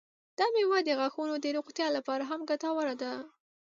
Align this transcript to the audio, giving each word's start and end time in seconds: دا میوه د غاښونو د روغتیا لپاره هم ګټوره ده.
دا 0.37 0.45
میوه 0.55 0.79
د 0.83 0.89
غاښونو 0.99 1.35
د 1.39 1.45
روغتیا 1.57 1.87
لپاره 1.97 2.23
هم 2.29 2.41
ګټوره 2.49 2.93
ده. 3.01 3.11